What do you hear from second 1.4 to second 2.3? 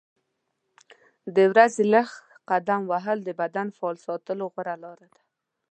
ورځې لږ